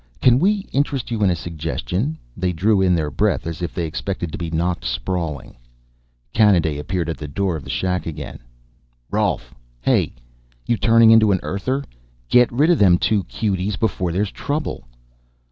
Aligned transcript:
"Can 0.19 0.39
we 0.39 0.65
interest 0.71 1.11
you 1.11 1.21
in 1.21 1.29
a 1.29 1.35
suggestion?" 1.35 2.17
They 2.35 2.53
drew 2.53 2.81
in 2.81 2.95
their 2.95 3.11
breath 3.11 3.45
as 3.45 3.61
if 3.61 3.71
they 3.71 3.85
expected 3.85 4.31
to 4.31 4.37
be 4.39 4.49
knocked 4.49 4.83
sprawling. 4.83 5.55
Kanaday 6.33 6.79
appeared 6.79 7.07
at 7.07 7.17
the 7.19 7.27
door 7.27 7.55
of 7.55 7.63
the 7.63 7.69
shack 7.69 8.07
again. 8.07 8.39
"Rolf. 9.11 9.53
Hey! 9.79 10.13
You 10.65 10.75
turning 10.75 11.11
into 11.11 11.31
an 11.31 11.39
Earther? 11.43 11.83
Get 12.29 12.51
rid 12.51 12.71
of 12.71 12.79
them 12.79 12.97
two 12.97 13.25
cuties 13.25 13.75
before 13.75 14.11
there's 14.11 14.31
trouble." 14.31 14.87